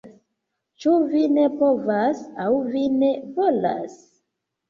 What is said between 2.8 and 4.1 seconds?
ne volas?